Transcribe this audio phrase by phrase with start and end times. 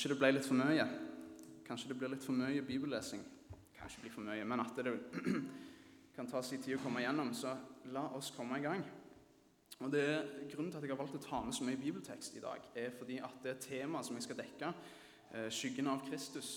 [0.00, 0.84] Kanskje det ble litt for mye.
[1.66, 3.20] Kanskje det blir litt for mye bibellesing.
[3.76, 4.94] Kanskje det blir for mye, men at det
[6.16, 7.34] kan ta sin tid å komme igjennom.
[7.36, 7.50] Så
[7.92, 8.80] la oss komme i gang.
[9.76, 10.06] Og det
[10.54, 12.94] Grunnen til at jeg har valgt å ta med så mye bibeltekst i dag, er
[12.96, 14.70] fordi at det temaet som jeg skal dekke,
[15.34, 16.52] eh, skyggen av Kristus,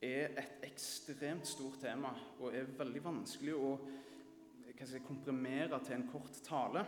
[0.00, 3.74] er et ekstremt stort tema og er veldig vanskelig å
[4.80, 6.86] si, komprimere til en kort tale.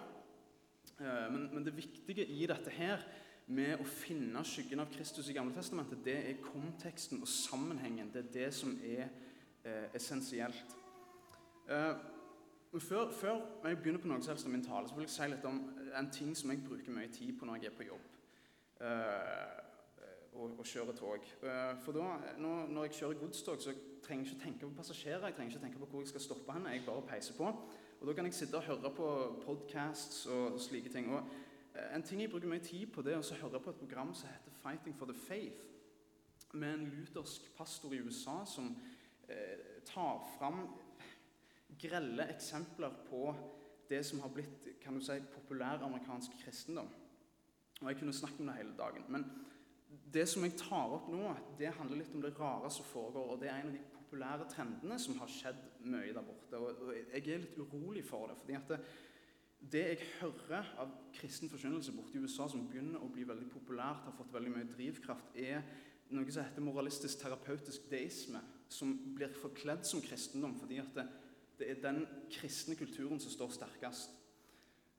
[0.96, 3.04] Eh, men, men det viktige i dette her
[3.46, 8.10] med å finne skyggen av Kristus i Gamle Testamentet, det er konteksten og sammenhengen.
[8.12, 9.04] Det er det som er
[9.64, 10.76] eh, essensielt.
[11.68, 11.92] Eh,
[12.80, 15.28] før, før, jeg begynner på noe som helst om min tale, så vil jeg si
[15.30, 15.60] litt om
[15.94, 18.10] en ting som jeg bruker mye tid på når jeg er på jobb.
[18.80, 19.60] Eh,
[20.34, 21.28] og, og kjører tog.
[21.44, 25.28] Eh, for da, når, når jeg kjører godstog, så trenger jeg ikke tenke på passasjerer.
[25.28, 26.72] Jeg trenger ikke tenke på hvor jeg skal stoppe henne.
[26.74, 27.52] Jeg bare peiser på.
[28.00, 29.08] Og Da kan jeg sitte og høre på
[29.44, 31.12] podcasts og slike ting.
[31.14, 31.28] Og
[31.74, 34.28] en ting jeg bruker mye tid på, det er å høre på et program som
[34.28, 35.64] heter 'Fighting for the Faith',
[36.52, 38.76] med en luthersk pastor i USA som
[39.28, 40.68] eh, tar fram
[41.80, 43.34] grelle eksempler på
[43.88, 46.88] det som har blitt kan du si, populær amerikansk kristendom.
[47.80, 49.04] Og Jeg kunne snakket om det hele dagen.
[49.08, 49.24] Men
[50.12, 53.30] det som jeg tar opp nå, det handler litt om det rare som foregår.
[53.32, 56.58] og Det er en av de populære trendene som har skjedd mye der borte.
[56.58, 58.36] Og Jeg er litt urolig for det.
[58.38, 58.80] fordi at det,
[59.72, 64.04] det jeg hører av kristen forkynnelse borte i USA, som begynner å bli veldig populært,
[64.06, 65.62] har fått veldig mye drivkraft, er
[66.14, 71.04] noe som heter moralistisk terapeutisk deisme, som blir forkledd som kristendom fordi at det,
[71.58, 72.02] det er den
[72.32, 74.14] kristne kulturen som står sterkest.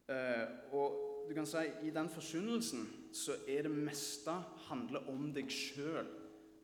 [0.06, 0.46] Uh,
[0.78, 4.34] og du kan si I den forkynnelsen så er det meste
[4.68, 6.08] handler om deg sjøl,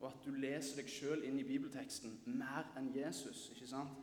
[0.01, 3.49] og at du leser deg sjøl inn i bibelteksten mer enn Jesus.
[3.53, 4.00] ikke sant?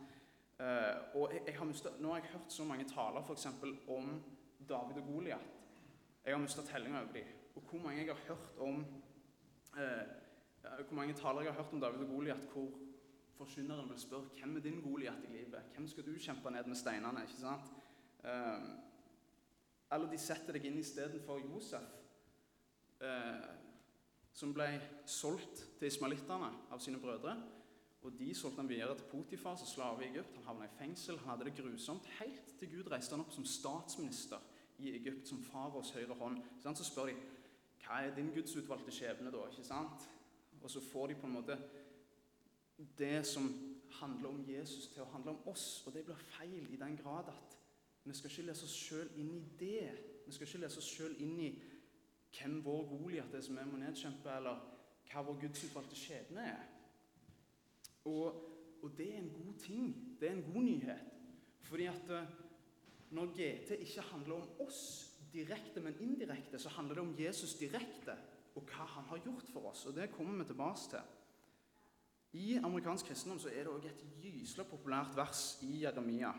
[0.59, 4.09] Uh, og jeg, jeg har mistet, Nå har jeg hørt så mange taler eksempel, om
[4.69, 5.53] David og Goliat.
[6.25, 7.27] Jeg har mista tellinga over dem.
[7.55, 8.81] Og hvor mange jeg har hørt om
[9.77, 12.67] uh, hvor mange taler jeg har hørt om David og Goliat hvor
[13.37, 15.61] forkynneren vil spørre hvem er din Goliat i livet?
[15.75, 17.21] Hvem skal du kjempe ned med steinene?
[17.21, 17.71] ikke sant?
[18.23, 18.67] Uh,
[19.91, 21.87] eller de setter deg inn istedenfor Josef,
[24.33, 24.67] som ble
[25.07, 27.33] solgt til ismalittene av sine brødre.
[28.01, 30.35] Og De solgte han videre til Potifar som slave i Egypt.
[30.35, 32.05] Han havna i fengsel, han hadde det grusomt.
[32.19, 34.39] Helt til Gud reiste han opp som statsminister
[34.79, 36.39] i Egypt, som faraos høyre hånd.
[36.63, 37.17] Så spør de
[37.83, 39.45] hva er din gudsutvalgte skjebne, da?
[39.49, 40.07] ikke sant?
[40.61, 41.57] Og så får de på en måte
[42.97, 43.47] det som
[43.99, 45.83] handler om Jesus, til å handle om oss.
[45.87, 47.57] Og det blir feil i den grad at
[48.03, 49.89] vi skal ikke lese oss sjøl inn i det.
[50.25, 51.49] Vi skal ikke lese oss sjøl inn i
[52.37, 54.61] hvem vår Goliat er som vi må nedkjempe, eller
[55.09, 56.67] hva vår gudsutvalgte skjebne er.
[58.09, 58.41] Og,
[58.81, 59.93] og, det er en god ting.
[60.19, 61.05] Det er en god nyhet.
[61.69, 62.33] Fordi at eh,
[63.15, 64.81] når GT ikke handler om oss
[65.33, 68.17] direkte, men indirekte, så handler det om Jesus direkte
[68.57, 69.85] og hva han har gjort for oss.
[69.85, 71.15] Og det kommer vi tilbake til.
[72.39, 76.33] I amerikansk kristendom så er det òg et gyselig populært vers i Jeremia.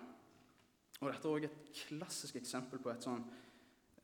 [1.00, 3.24] Og Dette er òg et klassisk eksempel på et sånn,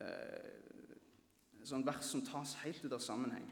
[0.01, 3.47] eh, sånn vers som tas helt ut av sammenheng.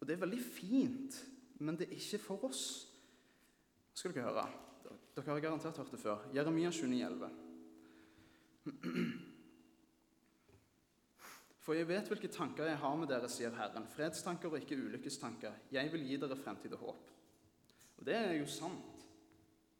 [0.00, 1.24] Og Det er veldig fint,
[1.58, 2.91] men det er ikke for oss
[3.94, 4.46] skal dere høre.
[5.16, 6.18] Dere har garantert hørt det før.
[6.34, 7.28] Jeremia 29,11.
[11.62, 13.86] For jeg vet hvilke tanker jeg har med dere, sier Herren.
[13.92, 15.52] Fredstanker og ikke ulykkestanker.
[15.72, 17.10] Jeg vil gi dere fremtid og håp.
[17.98, 19.04] Og Det er jo sant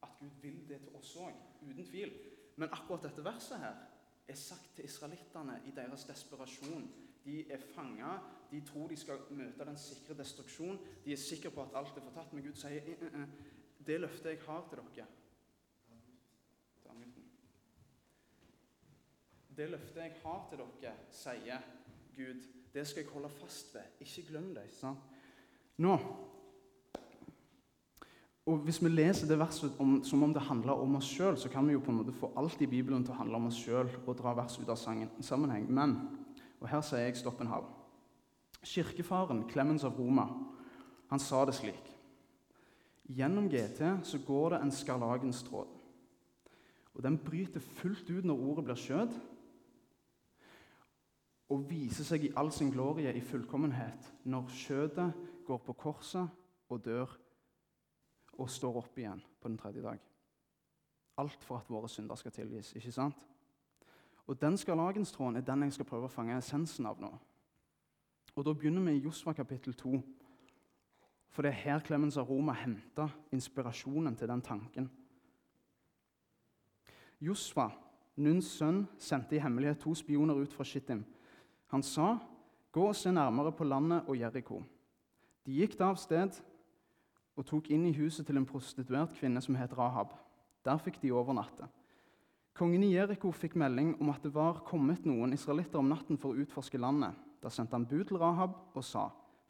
[0.03, 2.13] at Gud vil det til oss òg, uten tvil.
[2.57, 3.81] Men akkurat dette verset her
[4.29, 6.87] er sagt til israelittene i deres desperasjon.
[7.25, 8.19] De er fanga,
[8.51, 10.79] de tror de skal møte den sikre destruksjon.
[11.05, 13.52] De er sikre på at alt er fortatt, men Gud sier «Eh, eh, eh,
[13.87, 15.07] det løftet jeg har til dere
[19.57, 21.65] Det løftet jeg har til dere, sier
[22.17, 23.99] Gud, det skal jeg holde fast ved.
[24.01, 24.71] Ikke glem det.
[24.73, 24.99] sant?
[25.77, 25.99] Nå
[28.47, 31.49] og Hvis vi leser det verset om, som om det handler om oss sjøl, så
[31.49, 33.61] kan vi jo på en måte få alt i Bibelen til å handle om oss
[33.61, 34.81] sjøl og dra vers ut av
[35.23, 35.69] sammenheng.
[35.71, 35.95] Men
[36.63, 37.65] og her sier jeg stopp en hal.
[38.63, 40.29] Kirkefaren Clemens av Roma
[41.11, 41.92] han sa det slik
[43.13, 45.69] Gjennom GT så går det en skarlagenstråd.
[46.95, 49.21] Og Den bryter fullt ut når ordet blir skjøt,
[51.53, 56.31] og viser seg i all sin glorie i fullkommenhet når skjøtet går på korset
[56.73, 57.11] og dør
[58.41, 59.99] og står opp igjen på den tredje dag.
[61.21, 62.73] Alt for at våre synder skal tilgis.
[62.73, 63.27] ikke sant?
[64.27, 67.13] Og Den skarlagenstråden er den jeg skal prøve å fange essensen av nå.
[68.35, 70.03] Og Da begynner vi i Josva kapittel 2.
[71.33, 74.91] For det er her Clemens av Roma henta inspirasjonen til den tanken.
[77.23, 77.71] Josfa,
[78.21, 81.05] Nuns sønn, sendte i hemmelighet to spioner ut fra Shittim.
[81.73, 82.19] Han sa,
[82.73, 84.65] 'Gå og se nærmere på landet og Jeriko.'
[85.47, 86.41] De gikk da av sted
[87.37, 90.13] og tok inn i huset til en prostituert kvinne som het Rahab.
[90.65, 91.69] Der fikk de overnatte.
[92.55, 96.33] Kongen i Jeriko fikk melding om at det var kommet noen israelitter om natten for
[96.33, 97.15] å utforske landet.
[97.43, 99.09] Da sendte han bud til Rahab og sa.: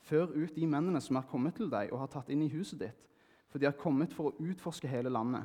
[0.09, 2.81] Før ut de mennene som er kommet til deg og har tatt inn i huset
[2.83, 3.03] ditt,
[3.51, 5.45] for de har kommet for å utforske hele landet.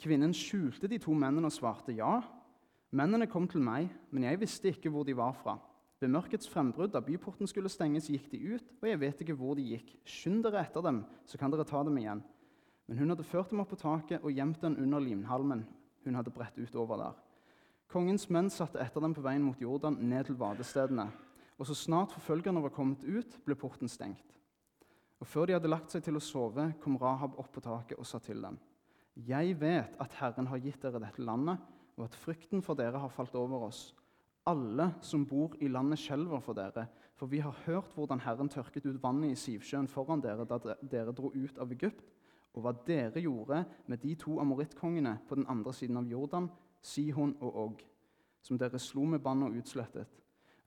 [0.00, 2.20] Kvinnen skjulte de to mennene og svarte ja.
[2.96, 5.56] Mennene kom til meg, men jeg visste ikke hvor de var fra.
[6.00, 9.58] Ved mørkets frembrudd, da byporten skulle stenges, gikk de ut, og jeg vet ikke hvor
[9.58, 9.92] de gikk.
[10.08, 12.22] Skynd dere etter dem, så kan dere ta dem igjen.
[12.88, 15.66] Men hun hadde ført dem opp på taket og gjemt den under limhalmen
[16.04, 17.18] hun hadde bredt ut over der.
[17.90, 21.08] Kongens menn satte etter dem på veien mot Jordan, ned til vadestedene.
[21.60, 24.24] Og så snart forfølgerne var kommet ut, ble porten stengt.
[25.20, 28.08] Og Før de hadde lagt seg til å sove, kom Rahab opp på taket og
[28.08, 28.56] sa til dem.:
[29.14, 31.60] Jeg vet at Herren har gitt dere dette landet,
[31.98, 33.94] og at frykten for dere har falt over oss.
[34.48, 38.86] Alle som bor i landet, skjelver for dere, for vi har hørt hvordan Herren tørket
[38.86, 42.08] ut vannet i Sivsjøen foran dere da dere dro ut av Egypt,
[42.54, 46.48] og hva dere gjorde med de to amorittkongene på den andre siden av Jordan,
[46.80, 47.84] Sihon og Og,
[48.40, 50.08] som dere slo med bann og utslettet.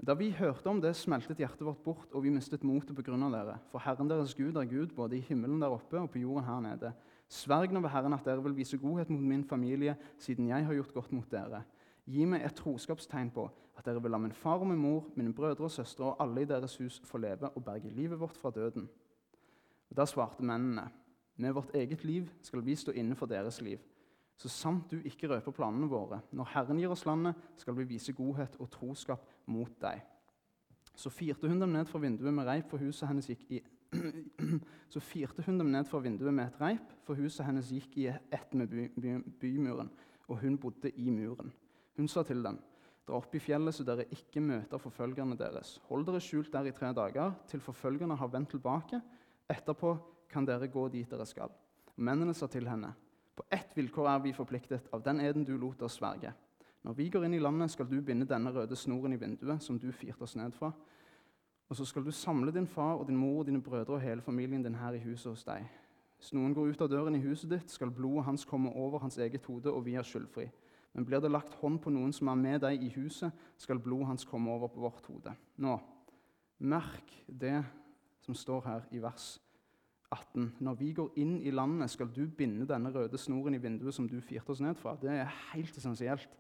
[0.01, 3.16] Da vi hørte om det, smeltet hjertet vårt bort, og vi mistet motet pga.
[3.16, 3.60] dere.
[3.72, 6.60] For Herren deres Gud er Gud både i himmelen der oppe og på jorden her
[6.60, 6.94] nede.
[7.30, 10.74] Sverg nå ved Herren at dere vil vise godhet mot min familie, siden jeg har
[10.74, 11.63] gjort godt mot dere.
[12.06, 13.48] Gi meg et troskapstegn på
[13.78, 16.42] at dere vil la min far og min mor, mine brødre og søstre og alle
[16.42, 18.90] i deres hus få leve og berge livet vårt fra døden.
[19.90, 20.90] Og Da svarte mennene,
[21.38, 23.80] med vårt eget liv skal vi stå inne for deres liv.
[24.38, 26.19] Så sant du ikke røper planene våre.
[26.31, 30.01] Når Herren gir oss landet, skal vi vise godhet og troskap mot deg.
[30.95, 33.62] Så firte hun dem ned fra vinduet med reip, for huset hennes gikk i
[34.94, 38.07] Så firte hun dem ned fra vinduet med et reip, for huset hennes gikk i
[38.09, 39.89] ett med by, by, bymuren,
[40.27, 41.51] og hun bodde i muren.
[41.97, 42.57] Hun sa til dem,
[43.06, 45.75] dra opp i fjellet så dere ikke møter forfølgerne deres.
[45.89, 49.01] Hold dere skjult der i tre dager, til forfølgerne har vendt tilbake.
[49.50, 49.95] Etterpå
[50.31, 51.53] kan dere gå dit dere skal.
[52.01, 52.94] Mennene sa til henne,
[53.35, 56.33] på ett vilkår er vi forpliktet av den eden du lot oss sverge.
[56.83, 59.80] Når vi går inn i landet, skal du binde denne røde snoren i vinduet, som
[59.80, 60.74] du firte oss ned fra.
[61.69, 64.21] Og så skal du samle din far og din mor og dine brødre og hele
[64.21, 65.63] familien din her i huset hos deg.
[66.19, 69.18] Hvis noen går ut av døren i huset ditt, skal blodet hans komme over hans
[69.18, 70.50] eget hode, og vi er skyldfri.
[70.94, 74.12] Men blir det lagt hånd på noen som er med deg i huset, skal blodet
[74.12, 75.33] hans komme over på vårt hode.
[75.57, 75.80] Nå,
[76.59, 77.63] merk det
[78.24, 79.33] som står her i vers
[80.13, 80.48] 18.
[80.63, 84.07] Når vi går inn i landet, skal du binde denne røde snoren i vinduet som
[84.10, 84.95] du firte oss ned fra.
[85.01, 86.39] Det er helt essensielt.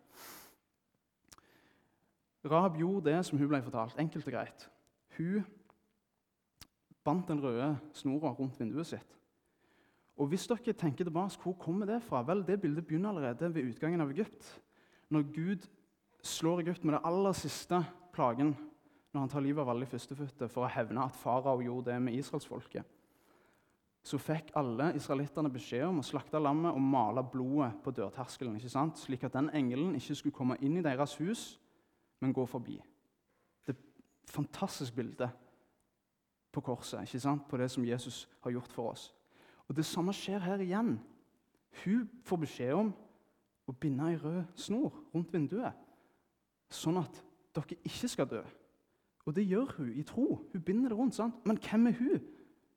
[2.45, 3.99] Rahab gjorde det som hun ble fortalt.
[3.99, 4.69] Enkelt og greit.
[5.17, 5.45] Hun
[7.03, 9.17] bandt den røde snora rundt vinduet sitt.
[10.17, 12.21] Og hvis dere tenker tilbake, Hvor kommer det fra?
[12.21, 14.61] Vel, Det bildet begynner allerede ved utgangen av Egypt.
[15.09, 15.67] Når Gud
[16.23, 18.55] slår Egypt med det aller siste plagen,
[19.13, 22.13] når han tar livet av alle førstefødte for å hevne at farao gjorde det med
[22.17, 22.83] israelsfolket,
[24.03, 28.71] så fikk alle israelittene beskjed om å slakte lammet og male blodet på dørterskelen, ikke
[28.71, 28.99] sant?
[28.99, 31.43] slik at den engelen ikke skulle komme inn i deres hus,
[32.19, 32.75] men gå forbi.
[33.63, 35.29] Det er et fantastisk bilde
[36.51, 37.47] på korset, ikke sant?
[37.47, 39.13] på det som Jesus har gjort for oss.
[39.71, 40.97] Og Det samme skjer her igjen.
[41.85, 42.91] Hun får beskjed om
[43.67, 45.79] å binde ei rød snor rundt vinduet,
[46.69, 47.23] sånn at
[47.55, 48.43] dere ikke skal dø.
[49.23, 50.27] Og det gjør hun i tro.
[50.51, 51.15] Hun binder det rundt.
[51.15, 51.45] sant?
[51.47, 52.23] Men hvem er hun?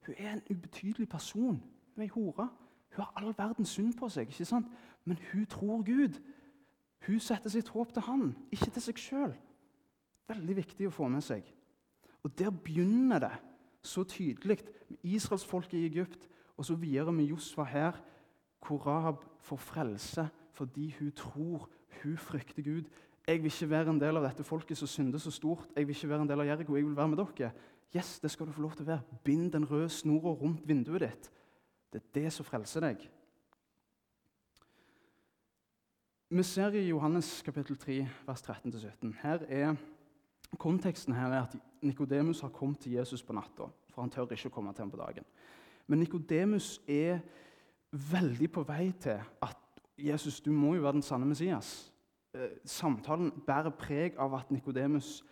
[0.06, 1.62] Hun er en ubetydelig person.
[1.94, 2.48] Hun er ei hore.
[2.96, 4.66] Hun har all verdens synd på seg, ikke sant?
[5.04, 6.20] men hun tror Gud.
[7.06, 9.34] Hun setter sitt håp til han, ikke til seg sjøl.
[10.26, 11.46] Veldig viktig å få med seg.
[12.26, 13.34] Og Der begynner det
[13.86, 16.26] så tydelig med israelsfolket i Egypt
[16.56, 18.00] og så videre med Josfa her,
[18.66, 21.68] hvor Rahab får frelse fordi hun tror,
[22.02, 22.88] hun frykter Gud.
[23.26, 25.68] Jeg vil ikke være en del av dette folket som synder så stort.
[25.76, 27.50] Jeg vil ikke være en del av Jeriko, jeg vil være med dere.
[27.94, 29.18] Yes, det skal du få lov til å være.
[29.24, 31.28] Bind den røde snora rundt vinduet ditt.
[31.92, 33.04] Det er det som frelser deg.
[36.28, 39.12] Vi ser i Johannes kapittel 3, vers 13-17.
[39.22, 39.76] Her er
[40.58, 44.48] Konteksten her er at Nikodemus har kommet til Jesus på natta, for han tør ikke
[44.48, 45.26] å komme til ham på dagen.
[45.86, 47.18] Men Nikodemus er
[47.90, 51.90] veldig på vei til at Jesus, du må jo være den sanne Messias.
[52.34, 55.22] Eh, samtalen bærer preg av at Nikodemus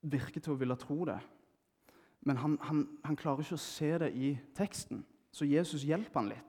[0.00, 1.18] virker til å ville tro det.
[2.28, 5.02] Men han, han, han, klarer ikke å se det i teksten,
[5.32, 6.46] så Jesus hjelper han litt.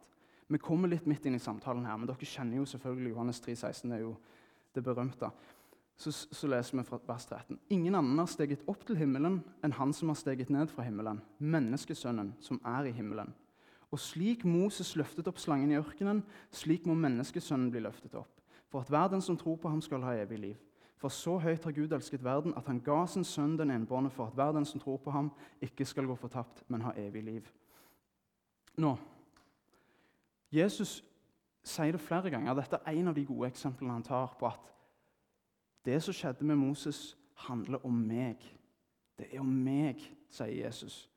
[0.51, 3.55] Vi kommer litt midt inn i samtalen her, men dere kjenner jo selvfølgelig Johannes 3,
[3.55, 4.15] 16, er jo
[4.75, 5.29] det berømte
[6.01, 7.59] så, så, leser vi fra vers 13.
[7.69, 11.21] Ingen annen har steget opp til himmelen enn han som har steget ned fra himmelen,
[11.37, 13.33] menneskesønnen som er i himmelen.
[13.91, 16.23] Og slik Moses løftet opp slangen i ørkenen,
[16.55, 18.31] slik må menneskesønnen bli løftet opp,
[18.71, 20.59] for at hver den som tror på ham, skal ha evig liv.
[21.01, 24.29] For så høyt har Gud elsket verden, at han ga sin sønn den enbårne for
[24.29, 25.31] at hver den som tror på ham,
[25.61, 27.47] ikke skal gå fortapt, men ha evig liv.
[28.77, 28.91] Nå,
[30.53, 30.99] Jesus
[31.63, 32.53] sier det flere ganger.
[32.53, 34.69] Dette er en av de gode eksemplene han tar på at
[35.85, 37.17] det som skjedde med Moses,
[37.47, 38.43] handler om meg.
[39.17, 41.07] Det er om meg, sier Jesus.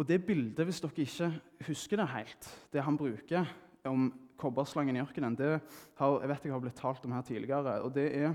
[0.00, 1.28] Og det bildet, hvis dere ikke
[1.66, 3.44] husker det helt, det han bruker
[3.84, 4.08] om
[4.40, 5.52] kobberslangen i ørkenen, det
[6.00, 7.76] har, jeg vet jeg har blitt talt om her tidligere.
[7.84, 8.34] og Det er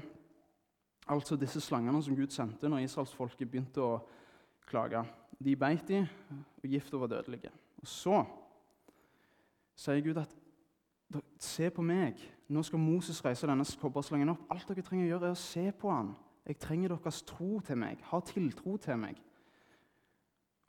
[1.08, 4.00] altså disse slangene som Gud sendte når israelsfolket begynte å
[4.70, 5.04] klage.
[5.42, 6.06] De beit de,
[6.64, 7.52] og gifta var dødelige.
[7.82, 8.24] Og Så
[9.76, 10.36] sier Gud at
[11.40, 12.20] se på meg.
[12.50, 14.46] Nå skal Moses reise denne kobberslangen opp.
[14.54, 16.14] Alt dere trenger å gjøre, er å se på han.
[16.46, 18.02] Jeg trenger deres tro til meg.
[18.12, 19.22] Ha tiltro til meg.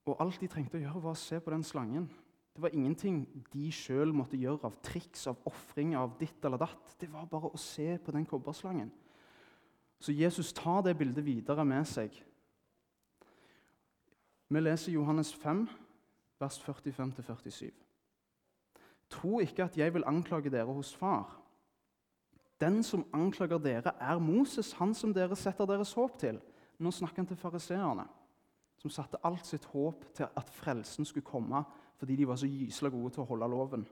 [0.07, 2.07] Og alt de trengte å gjøre, var å se på den slangen.
[2.57, 3.19] Det var ingenting
[3.53, 6.95] de sjøl måtte gjøre av triks, av ofring, av ditt eller datt.
[6.97, 8.89] Det var bare å se på den kobberslangen.
[10.01, 12.17] Så Jesus tar det bildet videre med seg.
[14.49, 15.67] Vi leser Johannes 5,
[16.41, 17.69] vers 45-47.
[19.13, 21.37] Tro ikke at jeg vil anklage dere hos far.
[22.57, 26.41] Den som anklager dere, er Moses, han som dere setter deres håp til.
[26.81, 28.09] Nå snakker han til fariseerne,
[28.81, 32.91] som satte alt sitt håp til at frelsen skulle komme fordi de var så gysla
[32.93, 33.87] gode til å holde loven.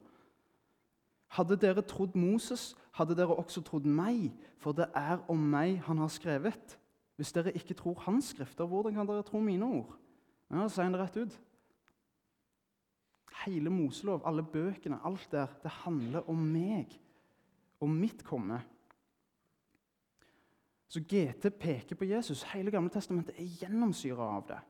[1.35, 4.29] Hadde dere trodd Moses, hadde dere også trodd meg,
[4.63, 6.77] for det er om meg han har skrevet.
[7.17, 9.97] Hvis dere ikke tror hans skrifter, hvordan kan dere tro mine ord?
[10.51, 11.41] Ja, sier han det rett ut.
[13.45, 16.95] Hele Moselov, alle bøkene, alt der, det handler om meg,
[17.83, 18.61] om mitt komme.
[20.89, 22.45] Så GT peker på Jesus.
[22.53, 24.61] Hele Gamle testamentet er gjennomsyra av det.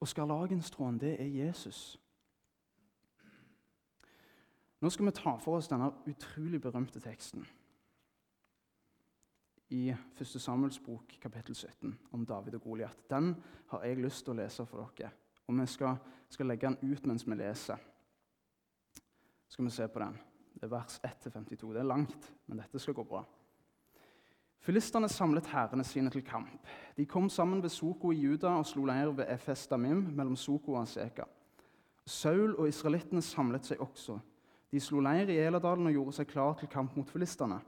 [0.00, 2.00] Og skarlagenstråden, det er Jesus.
[4.80, 7.46] Nå skal vi ta for oss denne utrolig berømte teksten
[9.74, 10.26] i 1.
[10.26, 13.10] Samuels bok, kapittel 17, om David og Goliat.
[13.10, 13.34] Den
[13.68, 15.10] har jeg lyst til å lese for dere.
[15.46, 15.96] Og vi skal,
[16.30, 17.80] skal legge den ut mens vi leser.
[19.48, 20.18] skal vi se på den.
[20.54, 21.72] Det er vers 1-52.
[21.72, 23.24] Det er langt, men dette skal gå bra.
[24.60, 26.66] Filistene samlet hærene sine til kamp.
[26.96, 30.74] De kom sammen ved Soko i Juda og slo leir ved Efes Damim mellom Soko
[30.74, 31.22] og Aseka.
[32.06, 34.18] Saul og israelittene samlet seg også.
[34.72, 37.60] De slo leir i Eladalen og gjorde seg klar til kamp mot filistene.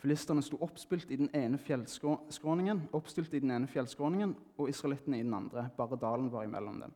[0.00, 5.26] Filistene sto oppspilt i den ene fjellskråningen, oppstilt i den ene fjellskråningen og israelittene i
[5.26, 5.66] den andre.
[5.76, 6.94] Bare dalen var imellom dem.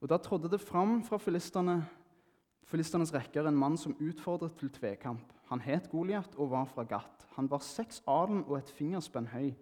[0.00, 5.31] Og Da trådte det fram fra filisternes rekker en mann som utfordret til tvekamp.
[5.50, 7.26] Han het Goliat og var fra Gat.
[7.36, 9.52] Han var seks alen og et fingerspenn høy.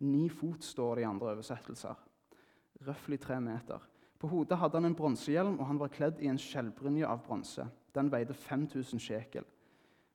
[0.00, 1.94] Ni fot står det i andre oversettelser.
[2.86, 3.82] Røftlig tre meter.
[4.18, 7.66] På hodet hadde han en bronsehjelm, og han var kledd i en skjellbrynje av bronse.
[7.94, 9.46] Den veide 5000 sjekel.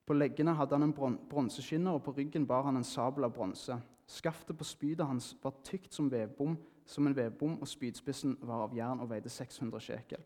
[0.03, 3.77] På leggene hadde han en bronseskinner, og på ryggen bar han en sabel av bronse.
[4.07, 8.75] Skaftet på spydet hans var tykt som, vevbom, som en vevbom, og spydspissen var av
[8.75, 10.23] jern og veide 600 sjekel.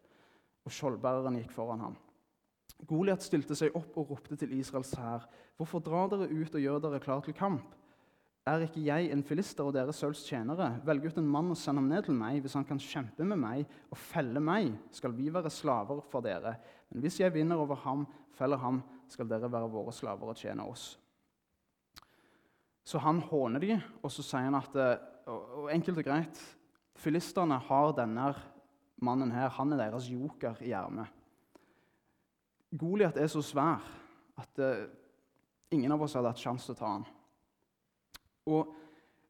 [0.66, 1.98] Og skjoldbæreren gikk foran ham.
[2.88, 5.26] Goliat stilte seg opp og ropte til Israels hær.:
[5.58, 7.74] Hvorfor drar dere ut og gjør dere klar til kamp?
[8.48, 10.70] Er ikke jeg en filister og dere Sauls tjenere?
[10.88, 12.40] Velg ut en mann og send ham ned til meg.
[12.40, 16.54] Hvis han kan kjempe med meg og felle meg, skal vi være slaver for dere.
[16.88, 18.06] Men hvis jeg vinner over ham,
[18.38, 18.80] feller ham,
[19.12, 20.94] skal dere være våre slaver og tjene oss.
[22.88, 24.96] Så han håner de, og så sier han at eh,
[25.28, 26.40] og enkelt og greit
[26.98, 28.32] Filisterne har denne
[29.06, 31.12] mannen her, han er deres joker i ermet.
[32.76, 33.84] Goliat er så svær
[34.38, 34.88] at uh,
[35.72, 37.06] ingen av oss hadde hatt sjanse til å ta han.
[38.48, 38.74] Og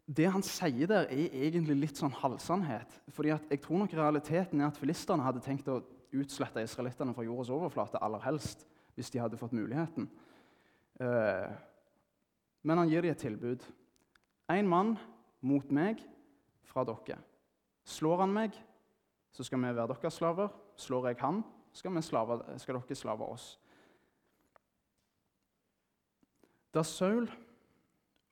[0.08, 2.94] det han sier der, er egentlig litt sånn halvsannhet.
[3.13, 5.82] Fordi jeg tror nok realiteten er at filistene hadde tenkt å
[6.15, 8.63] utslette israelittene fra jordas overflate aller helst
[8.96, 10.08] hvis de hadde fått muligheten.
[10.98, 11.51] Uh,
[12.65, 13.65] men han gir dem et tilbud.
[14.50, 14.96] Én mann
[15.46, 16.01] mot meg
[16.65, 17.20] fra dere.
[17.88, 18.56] Slår han meg,
[19.32, 20.50] så skal vi være deres slaver.
[20.79, 21.44] Slår jeg han,
[21.77, 23.51] skal, slave, skal dere slave oss.
[26.74, 27.29] Da Saul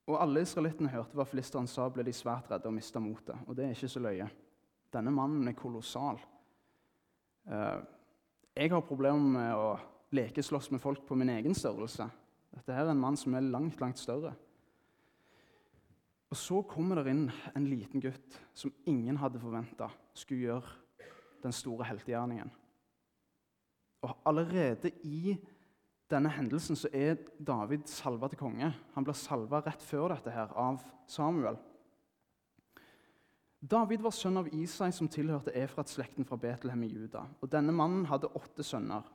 [0.06, 3.38] og alle israelittene hørte hva filisteren sa, ble de svært redde og mista motet.
[3.48, 4.28] Og det er ikke så løye.
[4.94, 6.20] Denne mannen er kolossal.
[7.50, 7.82] Uh,
[8.56, 9.72] jeg har problemer med å
[10.16, 12.06] lekeslåss med folk på min egen størrelse.
[12.54, 14.36] Dette er en mann som er langt, langt større.
[16.30, 17.26] Og Så kommer det inn
[17.56, 21.10] en liten gutt som ingen hadde forventa skulle gjøre
[21.44, 22.52] den store heltegjerningen.
[24.06, 25.36] Og allerede i
[26.12, 28.70] denne hendelsen så er David salva til konge.
[28.94, 31.58] Han blir salva rett før dette her av Samuel.
[33.66, 37.24] David var sønn av Isai, som tilhørte Efrat-slekten fra Betlehem i Juda.
[37.42, 39.08] Og Denne mannen hadde åtte sønner.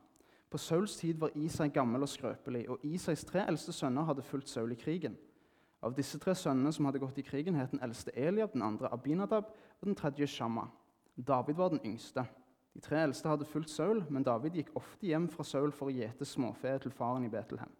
[0.51, 4.51] På Sauls tid var Isai gammel og skrøpelig, og Isais tre eldste sønner hadde fulgt
[4.51, 5.15] Saul i krigen.
[5.81, 8.91] Av disse tre sønnene som hadde gått i krigen, het den eldste Eliab, den andre
[8.91, 9.47] Abinadab
[9.79, 10.67] og den tredje Shamma.
[11.15, 12.25] David var den yngste.
[12.73, 15.95] De tre eldste hadde fulgt Saul, men David gikk ofte hjem fra Saul for å
[15.95, 17.71] gjete småfe til faren i Betlehem.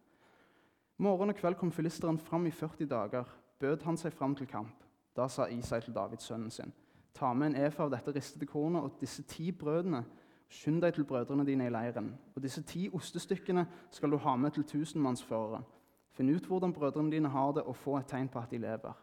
[1.02, 3.30] Morgen og kveld kom filisteren fram i 40 dager.
[3.60, 4.84] Bød han seg fram til kamp.
[5.16, 6.74] Da sa Isai til David, sønnen sin,
[7.14, 10.04] ta med en efa av dette ristede kornet og disse ti brødene.
[10.52, 12.12] Skynd deg til brødrene dine i leiren.
[12.36, 15.64] Og disse ti ostestykkene skal du ha med til tusenmannsføreren.
[16.12, 18.98] Finn ut hvordan brødrene dine har det, og få et tegn på at de lever.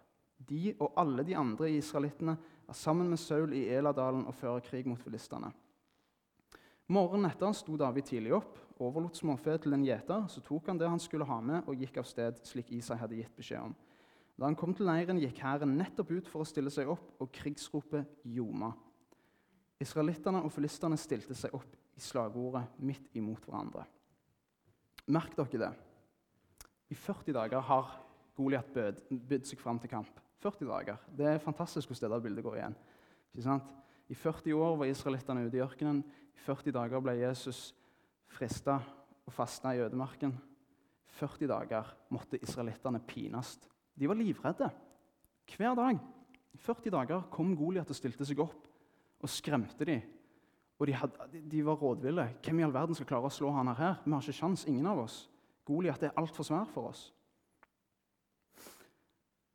[0.49, 2.37] De og alle de andre israelittene
[2.69, 5.51] er sammen med Saul i Eladalen og fører krig mot filistene.
[6.89, 10.25] Morgenen etter sto David tidlig opp, overlot småfe til en gjeter.
[10.33, 13.19] Så tok han det han skulle ha med, og gikk av sted, slik Isai hadde
[13.19, 13.75] gitt beskjed om.
[14.39, 17.33] Da han kom til leiren, gikk hæren nettopp ut for å stille seg opp, og
[17.35, 18.71] krigsropet ljoma.
[19.83, 23.85] Israelittene og filistene stilte seg opp i slagordet midt imot hverandre.
[25.13, 25.73] Merk dere det.
[26.89, 27.93] I 40 dager har
[28.39, 28.71] Goliat
[29.11, 30.21] bydd seg fram til kamp.
[30.41, 31.03] 40 dager.
[31.11, 32.77] Det er fantastisk hvordan dette bildet går igjen.
[33.35, 33.75] Ikke sant?
[34.09, 36.01] I 40 år var israelittene ute i ørkenen.
[36.37, 37.73] I 40 dager ble Jesus
[38.33, 38.79] frista
[39.29, 40.33] og fasta i ødemarken.
[41.19, 43.57] 40 dager måtte israelittene pines.
[43.99, 44.71] De var livredde
[45.49, 45.99] hver dag.
[46.55, 48.69] I 40 dager kom Goliat og stilte seg opp
[49.19, 50.03] og skremte dem.
[50.79, 52.29] Og de, hadde, de, var rådville.
[52.45, 53.99] Hvem i all verden skal klare å slå han her?
[54.05, 55.25] Vi har ikke sjans, ingen av oss.
[55.67, 57.09] Goliat er altfor svær for oss.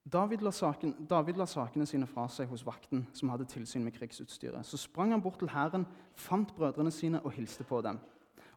[0.04, 3.96] David la, saken, David la, sakene sine fra seg hos vakten som hadde tilsyn med
[3.96, 4.68] krigsutstyret.
[4.68, 5.86] Så sprang han bort til hæren,
[6.20, 8.02] fant brødrene sine og hilste på dem.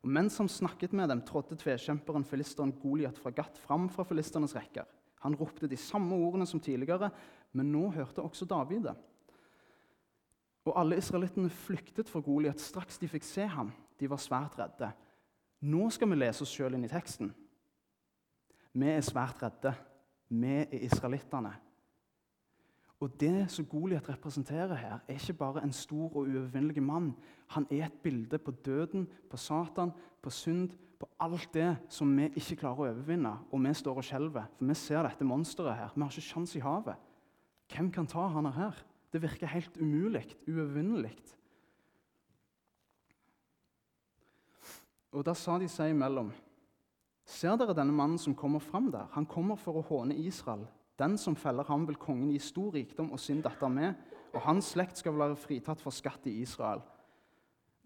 [0.02, 4.56] Og Mens han snakket med dem, trådte tvekjemperen filisteren Goliat fra Gat fram fra filisternes
[4.58, 4.84] rekker.
[5.22, 7.10] Han ropte de samme ordene som tidligere,
[7.52, 8.98] men nå hørte også David det.
[10.66, 13.70] Og alle israelittene flyktet for Goliat straks de fikk se ham.
[14.00, 14.90] De var svært redde.
[15.62, 17.30] Nå skal vi lese oss sjøl inn i teksten.
[18.76, 19.72] Vi er svært redde
[20.28, 21.52] vi er israelittene.
[23.00, 27.12] Og Det som Goliat representerer her, er ikke bare en stor og uovervinnelig mann.
[27.48, 29.92] Han er et bilde på døden, på Satan,
[30.22, 33.34] på synd, på alt det som vi ikke klarer å overvinne.
[33.52, 35.92] Og vi står og skjelver, for vi ser dette monsteret her.
[35.94, 36.96] Vi har ikke sjans i havet.
[37.68, 38.80] Hvem kan ta han her?
[39.12, 41.12] Det virker helt umulig, uovervinnelig.
[45.12, 46.32] Og da sa de seg imellom
[47.26, 49.08] Ser dere denne mannen som kommer fram der?
[49.16, 50.62] Han kommer for å håne Israel.
[50.96, 53.96] Den som feller ham, vil kongen gi stor rikdom og sin datter med,
[54.32, 56.80] og hans slekt skal være fritatt for skatt i Israel.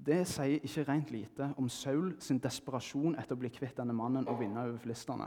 [0.01, 4.29] Det sier ikke rent lite om Saul sin desperasjon etter å bli kvitt denne mannen
[4.29, 5.27] og vinne over filistene.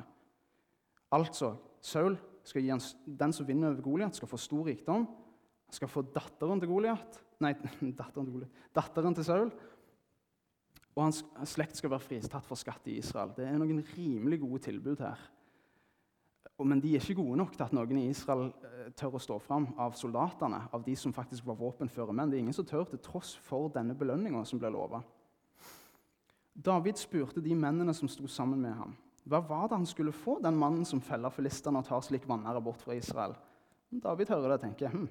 [1.13, 5.06] Altså, Saul skal gi en, Den som vinner over Goliat, skal få stor rikdom.
[5.06, 7.54] Han skal få datteren til Goliat Nei,
[7.99, 9.52] datteren til, Goliath, datteren til Saul
[10.93, 13.34] og hans slekt skal være fritatt for skatt i Israel.
[13.34, 15.21] Det er noen rimelig gode tilbud her.
[16.63, 19.39] Men de er ikke gode nok til at noen i Israel eh, tør å stå
[19.41, 20.67] fram av soldatene.
[20.71, 22.29] av de som faktisk var våpenføre menn.
[22.29, 25.01] Det er ingen som tør til tross for denne belønninga som ble lova.
[26.53, 28.93] David spurte de mennene som sto sammen med ham,
[29.25, 32.62] hva var det han skulle få, den mannen som feller filistene og tar slik vanære
[32.62, 33.34] bort fra Israel.
[33.89, 35.08] David hører det og tenker hm,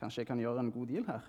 [0.00, 1.28] kanskje jeg kan gjøre en god deal her.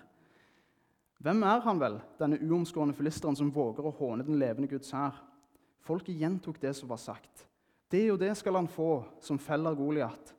[1.20, 5.18] Hvem er han vel, denne uomskårne filisteren som våger å håne den levende Guds hær?
[5.84, 7.44] Folket gjentok det som var sagt.
[7.92, 10.32] Det og det skal han få, som feller Goliat.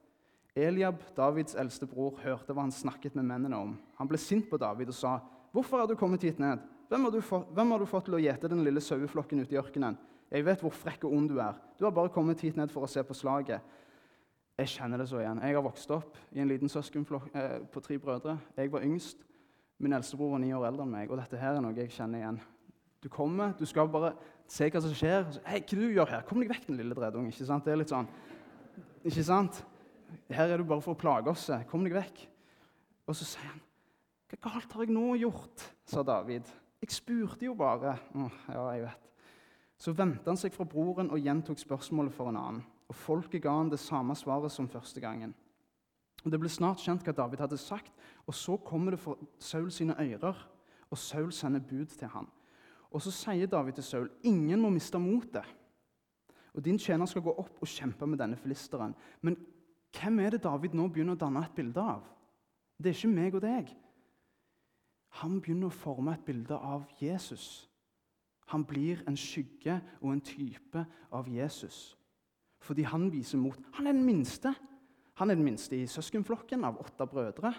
[0.57, 3.75] Eliab, Davids eldste bror, hørte hva han snakket med mennene om.
[3.99, 5.19] Han ble sint på David og sa,
[5.53, 6.59] 'Hvorfor er du kommet hit ned?
[6.89, 9.55] Hvem har du, fått, hvem har du fått til å gjete den lille saueflokken ute
[9.55, 9.97] i ørkenen?'
[10.31, 11.53] 'Jeg vet hvor frekk og ond du er.
[11.77, 13.61] Du har bare kommet hit ned for å se på slaget.'
[14.57, 15.41] Jeg kjenner det så igjen.
[15.41, 18.39] Jeg har vokst opp i en liten søskenflokk eh, på tre brødre.
[18.57, 19.17] Jeg var yngst.
[19.81, 22.21] Min eldstebror var ni år eldre enn meg, og dette her er noe jeg kjenner
[22.21, 22.35] igjen.
[23.01, 24.11] Du kommer, du skal bare
[24.45, 25.25] se hva som skjer.
[25.47, 26.25] Hei, hva du gjør her?
[26.29, 27.25] Kom deg vekk, den lille dredung.
[27.31, 27.65] Ikke sant?
[27.65, 28.09] Det er litt sånn.
[29.01, 29.63] Ikke sant?
[30.29, 31.47] Her er du bare for å plage oss.
[31.71, 32.21] Kom deg vekk.
[33.09, 33.61] Og så sier han,
[34.29, 36.45] 'Hva galt har jeg nå gjort?' sa David.
[36.79, 39.09] 'Jeg spurte jo bare.' Oh, ja, jeg vet.
[39.77, 42.63] Så vendte han seg fra broren og gjentok spørsmålet for en annen.
[42.87, 45.33] Og folket ga han det samme svaret som første gangen.
[46.23, 47.93] Det ble snart kjent hva David hadde sagt,
[48.27, 50.37] og så kommer det for Saul sine ører,
[50.91, 52.29] og Saul sender bud til ham.
[52.91, 55.55] Og Så sier David til Saul, 'Ingen må miste motet.'
[56.53, 58.95] Og din tjener skal gå opp og kjempe med denne filisteren.
[59.21, 59.37] Men
[59.91, 62.03] hvem er det David nå begynner å danne et bilde av?
[62.77, 63.71] Det er ikke meg og deg.
[65.21, 67.69] Han begynner å forme et bilde av Jesus.
[68.51, 71.97] Han blir en skygge og en type av Jesus.
[72.59, 73.57] Fordi han viser mot.
[73.73, 74.53] Han er den minste.
[75.19, 77.53] Han er den minste i søskenflokken av åtte brødre.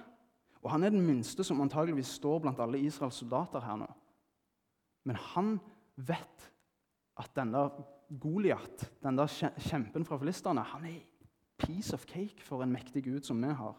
[0.63, 3.89] Og han er den minste som antageligvis står blant alle Israels soldater her nå.
[5.05, 5.57] Men han
[5.97, 6.51] vet
[7.19, 7.67] at denne
[8.21, 9.31] Goliat, den der
[9.71, 11.01] kjempen fra filistene, han er
[11.63, 13.79] piece of cake for en mektig Gud som vi har.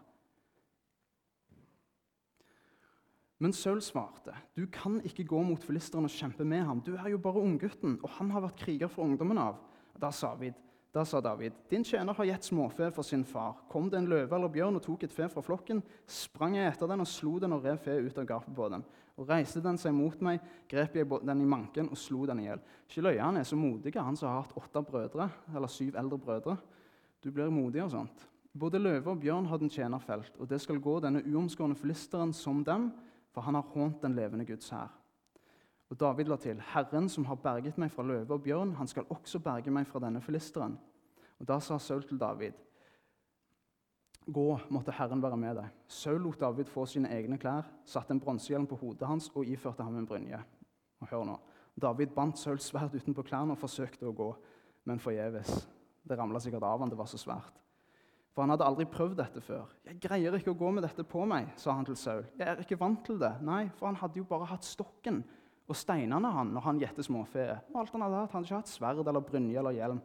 [3.43, 7.09] Men Saul svarte, 'Du kan ikke gå mot filisteren og kjempe med ham.' 'Du er
[7.09, 9.59] jo bare unggutten, og han har vært kriger fra ungdommen av.'
[10.01, 10.53] Da sa, David,
[10.93, 14.35] da sa David, 'Din tjener har gitt småfe for sin far.' 'Kom det en løve
[14.35, 17.53] eller bjørn og tok et fe fra flokken,' 'sprang jeg etter den og slo den
[17.53, 18.85] og rev fe ut av gapet på den.'
[19.17, 22.43] 'Og reiste den seg mot meg, grep jeg den i manken og slo den i
[22.43, 25.95] hjel.' Ikke løye han er så modig, han som har hatt åtte brødre, eller syv
[25.95, 26.57] eldre brødre.
[27.23, 28.27] Du blir modig og sånt.
[28.53, 32.33] Både løve og bjørn har den tjener felt, og det skal gå denne uomskårne filisteren
[32.33, 32.91] som dem,
[33.33, 34.91] for han har hånt den levende Guds hær.
[35.93, 39.05] Og David la til, Herren som har berget meg fra løve og bjørn, han skal
[39.13, 40.73] også berge meg fra denne filisteren.
[41.37, 42.53] Og Da sa Saul til David,
[44.25, 45.67] Gå, måtte Herren være med deg.
[45.87, 49.83] Saul lot David få sine egne klær, satte en bronsehjelm på hodet hans og iførte
[49.83, 50.39] ham en brynje.
[51.01, 51.35] Og hør nå,
[51.81, 54.29] David bandt Saul svært utenpå klærne og forsøkte å gå,
[54.85, 55.67] men forgjeves.
[56.07, 57.61] Det ramla sikkert av han, det var så svært.
[58.33, 59.69] For han hadde aldri prøvd dette før.
[59.85, 62.25] 'Jeg greier ikke å gå med dette på meg', sa han til Saul.
[62.39, 65.23] 'Jeg er ikke vant til det.' Nei, for han hadde jo bare hatt stokken
[65.69, 67.63] og steinene han når han gjette småfeer.
[67.71, 70.01] Og alt han hadde hatt, han hadde ikke hatt sverd eller brynje eller hjelm.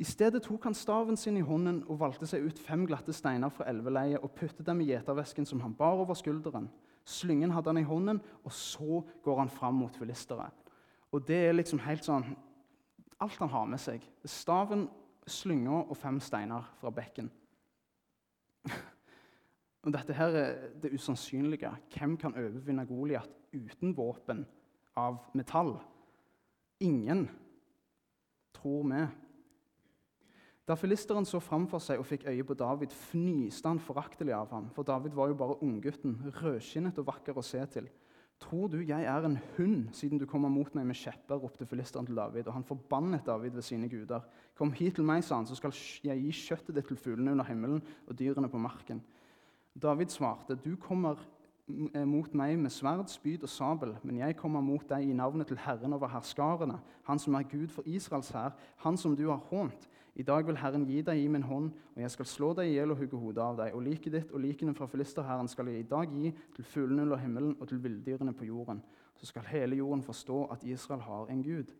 [0.00, 3.52] I stedet tok han staven sin i hånden og valgte seg ut fem glatte steiner
[3.52, 6.70] fra elveleiet og puttet dem i gjetervesken som han bar over skulderen.
[7.04, 10.56] Slyngen hadde han i hånden, og så går han fram mot filisteret.
[11.12, 12.30] Og det er liksom helt sånn
[13.20, 14.00] Alt han har med seg.
[14.24, 14.86] Staven
[15.28, 17.26] slynga og fem steiner fra bekken.
[19.84, 21.68] Og dette her er det usannsynlige.
[21.92, 24.44] Hvem kan overvinne Goliat uten våpen
[24.98, 25.76] av metall?
[26.80, 27.28] Ingen,
[28.56, 29.06] tror vi.
[30.70, 34.68] Da filisteren så framfor seg og fikk øye på David, fnyste han foraktelig av ham.
[34.76, 37.88] For David var jo bare unggutten, rødskinnet og vakker å se til.
[38.40, 41.42] Tror du jeg er en hund, siden du kommer mot meg med kjepper?
[41.42, 44.22] ropte filisteren til David, og han forbannet David ved sine guder.
[44.56, 45.74] Kom hit til meg, sa han, så skal
[46.06, 49.02] jeg gi kjøttet ditt til fuglene under himmelen og dyrene på marken.
[49.74, 51.20] David svarte, du kommer
[52.06, 55.58] mot meg med sverd, spyd og sabel, men jeg kommer mot deg i navnet til
[55.58, 59.88] Herren over herskarene, Han som er Gud for Israels hær, Han som du har hånt.
[60.14, 62.72] I dag vil Herren gi deg i min hånd, og jeg skal slå deg i
[62.74, 63.74] hjel og hugge hodet av deg.
[63.74, 67.20] Og liket ditt og likene fra filisterherren skal jeg i dag gi til fuglene under
[67.22, 68.82] himmelen og til villdyrene på jorden.
[69.16, 71.72] Så skal hele jorden forstå at Israel har en Gud.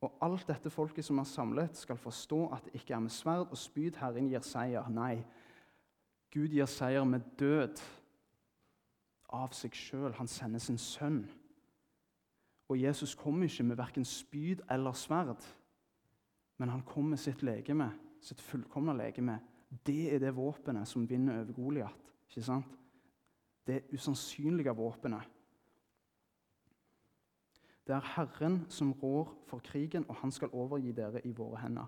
[0.00, 3.48] Og alt dette folket som er samlet, skal forstå at det ikke er med sverd
[3.50, 4.90] og spyd Herren gir seier.
[4.90, 5.22] Nei,
[6.34, 7.80] Gud gir seier med død
[9.28, 10.12] av seg sjøl.
[10.18, 11.22] Han sender sin sønn.
[12.68, 15.44] Og Jesus kom ikke med verken spyd eller sverd,
[16.58, 17.88] men han kom med sitt legeme,
[18.20, 19.38] sitt fullkomne legeme.
[19.86, 22.12] Det er det våpenet som vinner over Goliat.
[22.28, 22.76] Ikke sant?
[23.66, 25.24] Det usannsynlige våpenet.
[27.86, 31.86] Det er Herren som rår for krigen, og han skal overgi dere i våre hender.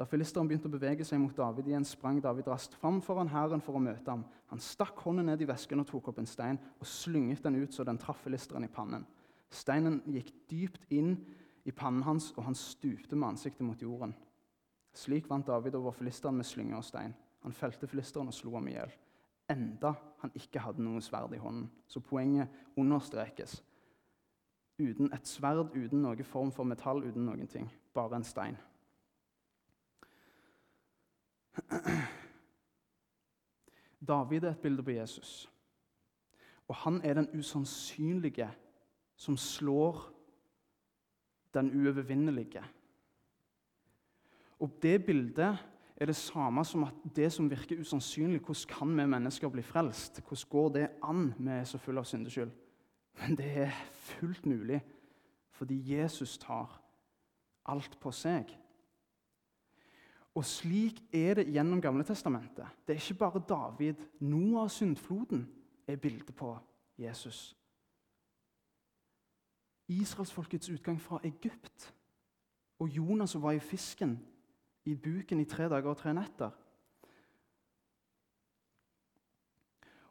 [0.00, 3.60] Da filisteren begynte å bevege seg mot David igjen, sprang David raskt fram foran hæren
[3.60, 4.22] for å møte ham.
[4.48, 7.76] Han stakk hånden ned i vesken og tok opp en stein og slynget den ut
[7.76, 9.04] så den traff filisteren i pannen.
[9.52, 11.18] Steinen gikk dypt inn
[11.68, 14.14] i pannen hans, og han stupte med ansiktet mot jorden.
[14.96, 17.12] Slik vant David over filisteren med slynge og stein.
[17.44, 18.96] Han felte filisteren og slo ham i hjel.
[19.52, 19.92] Enda
[20.24, 21.68] han ikke hadde noe sverd i hånden.
[21.84, 22.48] Så poenget
[22.80, 23.58] understrekes.
[24.80, 27.68] Uten et sverd, uten noen form for metall, uten noen ting.
[27.92, 28.56] Bare en stein.
[34.08, 35.50] David er et bilde på Jesus.
[36.68, 38.50] Og han er den usannsynlige
[39.16, 40.20] som slår
[41.54, 42.62] den uovervinnelige.
[44.60, 45.58] Og det bildet
[45.96, 50.20] er det samme som at det som virker usannsynlig, hvordan kan vi mennesker bli frelst?
[50.20, 51.34] Hvordan går det an?
[51.38, 52.50] Vi er så fulle av syndeskyld.
[53.20, 54.80] Men det er fullt mulig
[55.50, 56.80] fordi Jesus tar
[57.66, 58.59] alt på seg.
[60.34, 62.66] Og slik er det gjennom Gamle Testamentet.
[62.86, 63.94] Det er ikke bare David.
[64.20, 65.48] Noah syndfloden
[65.86, 66.58] er bildet på
[66.98, 67.56] Jesus.
[69.88, 71.94] Israelsfolkets utgang fra Egypt
[72.78, 74.18] og Jonas som var i fisken
[74.84, 76.50] i buken i tre dager og tre netter.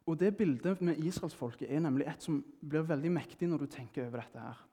[0.06, 4.06] Og Det bildet med israelsfolket er nemlig et som blir veldig mektig når du tenker
[4.06, 4.38] over dette.
[4.40, 4.66] her.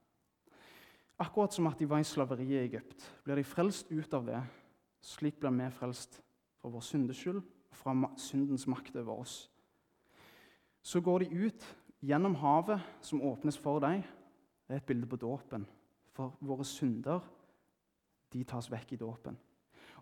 [1.20, 3.14] Akkurat som at de var i slaveriet i Egypt.
[3.24, 4.44] Blir de frelst ut av det,
[5.02, 6.22] slik blir vi frelst
[6.62, 9.50] fra vår syndeskyld og fra syndens makt over oss.
[10.82, 11.66] Så går de ut
[12.02, 14.04] gjennom havet som åpnes for deg.
[14.68, 15.66] Det er et bilde på dåpen.
[16.16, 17.24] For våre synder
[18.34, 19.38] de tas vekk i dåpen.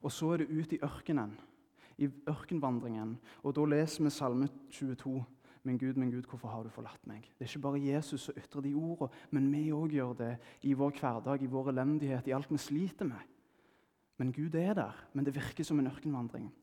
[0.01, 1.33] Og så er det ut i ørkenen,
[1.97, 3.15] i ørkenvandringen.
[3.43, 5.23] Og da leser vi Salme 22.
[5.65, 7.23] Min Gud, min Gud, hvorfor har du forlatt meg?
[7.33, 10.75] Det er ikke bare Jesus som ytrer de ordene, men vi òg gjør det i
[10.77, 13.23] vår hverdag, i vår elendighet, i alt vi sliter med.
[14.17, 16.53] Men Gud er der, men det virker som en ørkenvandring.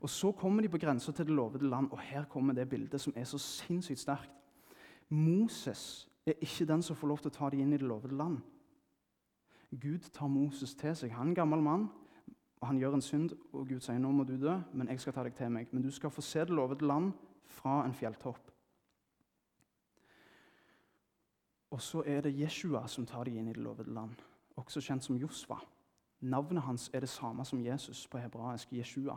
[0.00, 3.00] Og Så kommer de på grensa til det lovede land, og her kommer det bildet
[3.00, 4.30] som er så sinnssykt sterkt.
[5.08, 8.16] Moses er ikke den som får lov til å ta dem inn i det lovede
[8.16, 8.38] land.
[9.70, 11.12] Gud tar Moses til seg.
[11.12, 11.88] Han er en gammel mann,
[12.60, 13.34] og han gjør en synd.
[13.52, 15.68] Og Gud sier nå må du dø, men jeg skal ta deg til meg.
[15.72, 17.12] Men du skal få se det lovede land
[17.44, 18.50] fra en fjelltopp.
[21.70, 24.16] Og så er det Jeshua som tar dem inn i det lovede land,
[24.58, 25.60] også kjent som Josva.
[26.20, 29.16] Navnet hans er det samme som Jesus på hebraisk, Jeshua.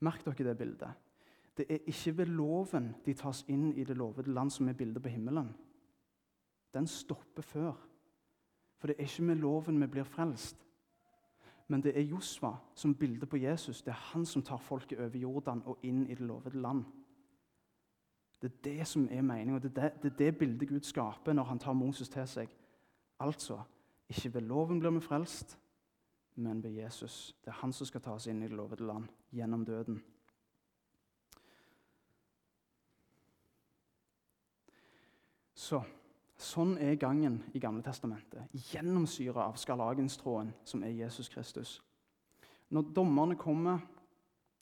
[0.00, 0.90] Merk dere det bildet.
[1.56, 5.02] Det er ikke ved loven de tas inn i det lovede land, som er bildet
[5.02, 5.50] på himmelen.
[6.74, 7.72] Den stopper før.
[8.78, 10.64] For det er ikke med loven vi blir frelst.
[11.68, 13.82] Men det er Josva som bilde på Jesus.
[13.82, 16.84] Det er han som tar folket over Jordan og inn i det lovede land.
[18.42, 21.32] Det er det som er meningen, det er det, det er det bildet Gud skaper
[21.32, 22.48] når han tar Moses til seg.
[23.20, 23.58] Altså,
[24.08, 25.58] ikke ved loven blir vi frelst,
[26.36, 27.36] men ved Jesus.
[27.44, 30.00] Det er han som skal ta oss inn i det lovede land gjennom døden.
[35.54, 35.82] Så,
[36.38, 41.72] Sånn er gangen i Gamle testamentet, gjennomsyra av skarlagenstråden som er Jesus Kristus.
[42.70, 43.80] Når dommerne kommer,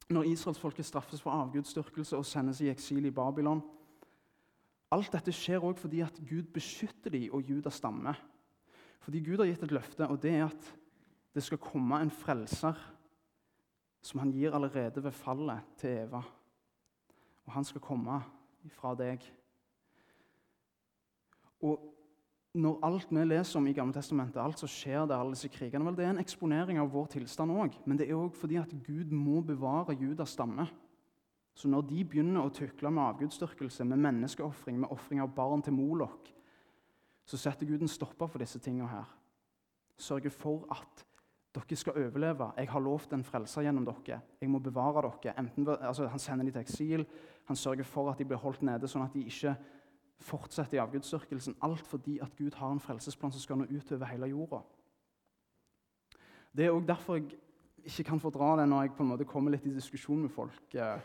[0.09, 3.61] når israelsfolket straffes for avgudsdyrkelse og sendes i eksil i Babylon
[4.95, 8.13] Alt dette skjer òg fordi at Gud beskytter dem og Judas stamme.
[9.05, 10.71] Fordi Gud har gitt et løfte, og det er at
[11.37, 12.79] det skal komme en frelser
[14.07, 16.23] som han gir allerede ved fallet til Eva.
[17.47, 18.21] Og han skal komme
[18.73, 19.23] fra deg.
[21.67, 21.93] Og
[22.57, 25.85] når alt vi leser om i Gamle Testamentet, alt som skjer der, alle disse krigene,
[25.85, 27.77] vel, det er en eksponering av vår tilstand òg.
[27.85, 30.65] Men det er òg fordi at Gud må bevare Judas stamme.
[31.57, 35.77] Så når de begynner å tukle med avgudsdyrkelse, med menneskeofring, med ofring av barn til
[35.77, 36.33] Molok,
[37.27, 39.07] så setter Gud en stopper for disse tingene her.
[39.99, 41.05] Sørger for at
[41.57, 42.51] dere skal overleve.
[42.57, 44.21] Jeg har lovt en frelser gjennom dere.
[44.41, 45.35] Jeg må bevare dere.
[45.41, 47.07] Enten, altså, han sender dem til eksil,
[47.47, 49.57] han sørger for at de blir holdt nede, sånn at de ikke
[50.23, 51.59] fortsetter i avgudsdyrkelsen.
[51.63, 54.63] Alt fordi at Gud har en frelsesplan som skal nå ut over hele jorda.
[56.57, 57.35] Det er også derfor jeg
[57.85, 60.75] ikke kan fordra det når jeg på en måte kommer litt i diskusjon med folk
[60.75, 61.03] eh,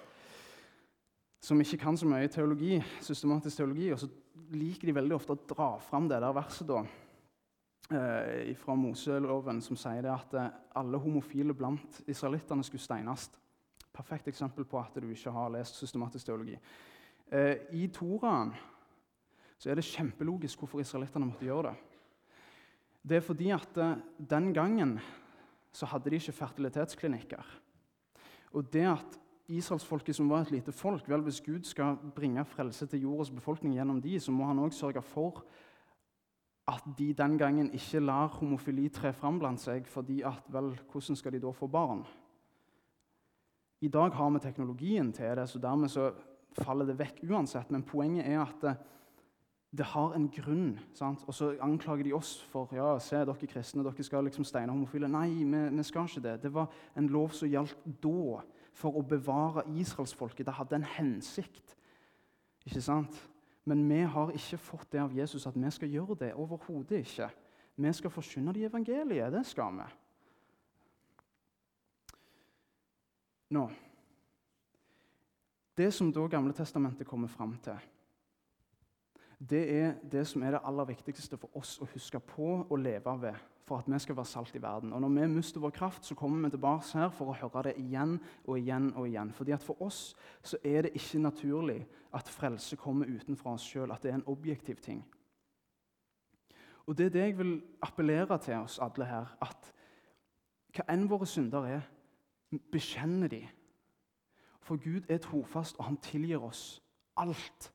[1.41, 3.89] som ikke kan så mye teologi, systematisk teologi.
[3.93, 4.10] Og så
[4.54, 6.84] liker de veldig ofte å dra fram det der verset da,
[7.89, 13.30] eh, fra Moseloven som sier det at eh, alle homofile blant israelittene skulle steines.
[13.91, 16.58] Perfekt eksempel på at du ikke har lest systematisk teologi.
[17.32, 18.54] Eh, I Toraen
[19.58, 21.75] så er det kjempelogisk hvorfor israelittene måtte gjøre det.
[23.01, 24.99] Det er fordi at eh, den gangen
[25.73, 27.58] så hadde de ikke fertilitetsklinikker.
[28.60, 32.86] Og det at israelsfolket, som var et lite folk vel, Hvis Gud skal bringe frelse
[32.86, 35.43] til jordas befolkning gjennom de, så må han òg sørge for
[36.67, 41.15] at de den gangen ikke lar homofili tre fram blant seg, fordi at vel, hvordan
[41.15, 42.06] skal de da få barn?
[43.82, 46.12] I dag har vi teknologien til det, så dermed så
[46.62, 47.71] faller det vekk uansett.
[47.71, 48.75] Men poenget er at det,
[49.71, 50.80] det har en grunn.
[50.93, 51.23] Sant?
[51.27, 55.10] Og så anklager de oss for ja, se, dere kristne, dere skal liksom steine homofile.
[55.10, 56.36] Nei, vi, vi skal ikke det.
[56.43, 58.41] Det var en lov som gjaldt da,
[58.73, 60.45] for å bevare israelsfolket.
[60.47, 61.75] Det hadde en hensikt.
[62.65, 63.17] Ikke sant?
[63.65, 66.34] Men vi har ikke fått det av Jesus at vi skal gjøre det.
[66.34, 67.29] Overhodet ikke.
[67.75, 69.34] Vi skal forkynne de evangeliet.
[69.34, 69.88] Det skal vi.
[73.51, 73.69] Nå
[75.77, 77.77] Det som da Gamle Testamentet kommer fram til,
[79.49, 83.15] det er det som er det aller viktigste for oss å huske på og leve
[83.21, 84.93] ved for at vi skal være salt i verden.
[84.93, 87.77] Og Når vi mister vår kraft, så kommer vi tilbake her for å høre det
[87.77, 88.93] igjen og igjen.
[88.95, 89.32] og igjen.
[89.32, 93.91] Fordi at For oss så er det ikke naturlig at frelse kommer utenfra oss sjøl,
[93.91, 95.06] at det er en objektiv ting.
[96.86, 99.38] Og Det er det jeg vil appellere til oss alle her.
[99.41, 99.73] At
[100.75, 101.82] hva enn våre synder er,
[102.71, 103.47] bekjenner de.
[104.60, 106.84] For Gud er trofast, og han tilgir oss
[107.17, 107.73] alt.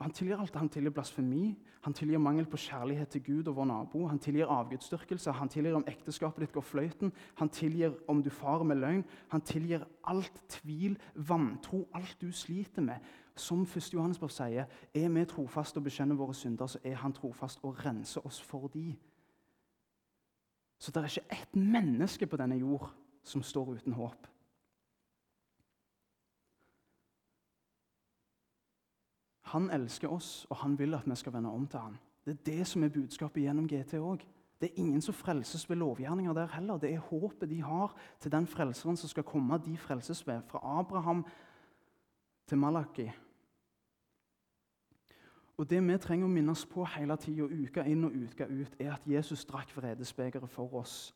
[0.00, 0.56] Han tilgir alt.
[0.56, 4.06] Han tilgir blasfemi, han tilgir mangel på kjærlighet til Gud og vår nabo.
[4.08, 7.12] Han tilgir avgudsdyrkelse, han tilgir om ekteskapet ditt går fløyten.
[7.34, 9.04] Han tilgir om du farer med løgn.
[9.28, 12.96] Han tilgir alt tvil, vantro, alt du sliter med.
[13.36, 13.92] Som 1.
[13.94, 18.26] Johannesborg sier, er vi trofaste og bekjenner våre synder, så er han trofast og renser
[18.26, 18.96] oss for de.
[20.80, 22.88] Så det er ikke ett menneske på denne jord
[23.24, 24.29] som står uten håp.
[29.50, 31.96] Han elsker oss, og han vil at vi skal vende om til ham.
[32.24, 34.22] Det er det som er budskapet gjennom GT òg.
[34.60, 36.78] Det er ingen som frelses ved lovgjerninger der heller.
[36.78, 39.58] Det er håpet de har til den frelseren som skal komme.
[39.64, 40.42] De frelses ved.
[40.46, 41.24] Fra Abraham
[42.46, 43.10] til Malaki.
[45.56, 48.94] Og Det vi trenger å minnes på hele tida, uke inn og uke ut, er
[48.94, 51.14] at Jesus drakk vredesbegeret for oss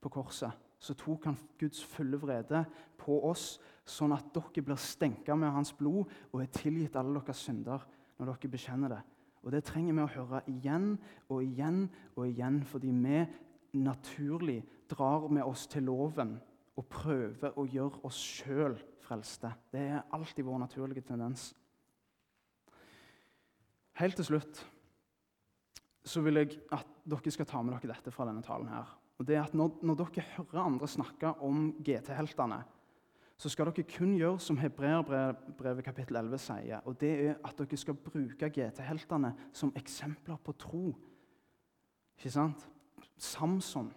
[0.00, 0.50] på korset.
[0.78, 2.64] så tok han Guds fulle vrede
[2.98, 7.44] på oss, sånn at dere blir stenka med hans blod og er tilgitt alle deres
[7.46, 7.86] synder
[8.18, 9.02] når dere bekjenner det.
[9.46, 10.88] Og Det trenger vi å høre igjen
[11.30, 11.84] og igjen
[12.16, 13.22] og igjen, fordi vi
[13.78, 16.38] naturlig drar med oss til loven
[16.78, 19.52] og prøver å gjøre oss sjøl frelste.
[19.72, 21.52] Det er alltid vår naturlige tendens.
[23.98, 24.62] Helt til slutt
[26.08, 28.68] så vil jeg at dere skal ta med dere dette fra denne talen.
[28.68, 28.86] her.
[29.18, 32.62] Og det er at Når, når dere hører andre snakke om GT-heltene,
[33.38, 36.80] så skal dere kun gjøre som Hebreerbrevet kapittel 11 sier.
[36.84, 40.96] og Det er at dere skal bruke GT-heltene som eksempler på tro.
[42.18, 42.68] Ikke sant?
[43.16, 43.92] Samson,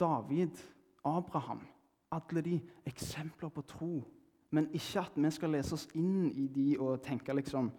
[0.00, 0.56] David,
[1.04, 1.66] Abraham.
[2.10, 4.04] Alle de eksempler på tro.
[4.50, 7.70] Men ikke at vi skal lese oss inn i de og tenke liksom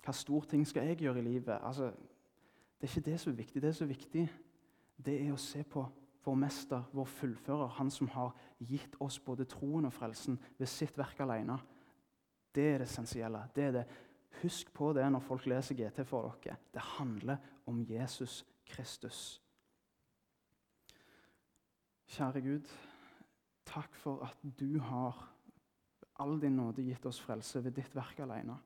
[0.00, 1.58] Hva stor ting skal jeg gjøre i livet?
[1.62, 1.90] Altså,
[2.80, 3.62] det er ikke det som er viktig.
[3.62, 4.22] Det som er viktig,
[5.04, 5.84] det er å se på
[6.24, 10.98] vår mester, vår fullfører, han som har gitt oss både troen og frelsen ved sitt
[10.98, 11.56] verk alene.
[12.54, 13.44] Det er det essensielle.
[13.54, 13.84] Det er det.
[14.42, 16.56] Husk på det når folk leser GT for dere.
[16.72, 19.40] Det handler om Jesus Kristus.
[22.10, 22.70] Kjære Gud,
[23.66, 25.18] takk for at du har
[26.20, 28.58] all din nåde gitt oss frelse ved ditt verk alene.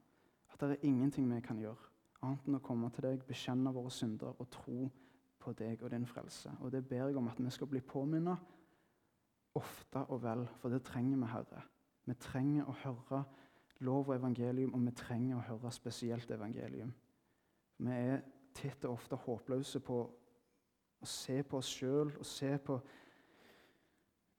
[0.53, 3.93] At det er ingenting vi kan gjøre annet enn å komme til deg, bekjenne våre
[3.93, 4.89] synder og tro
[5.45, 6.53] på deg og din frelse.
[6.61, 8.37] Og Det ber jeg om at vi skal bli påminnet
[9.55, 11.63] ofte og vel, for det trenger vi, Herre.
[12.05, 13.23] Vi trenger å høre
[13.85, 16.93] lov og evangelium, og vi trenger å høre spesielt evangelium.
[17.79, 18.21] Vi er
[18.55, 20.01] titt og ofte håpløse på
[21.01, 22.79] å se på oss sjøl og se på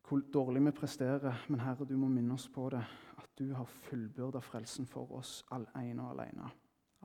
[0.05, 1.45] hvor dårlig vi presterer.
[1.49, 2.83] Men Herre, du må minne oss på det,
[3.17, 6.51] at du har fullbyrda frelsen for oss all ene og alene.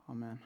[0.07, 0.41] Amen.